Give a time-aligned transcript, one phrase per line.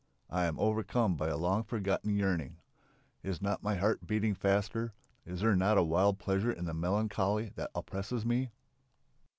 [0.31, 2.57] I am overcome by a long forgotten yearning.
[3.21, 4.93] Is not my heart beating faster?
[5.27, 8.49] Is there not a wild pleasure in the melancholy that oppresses me?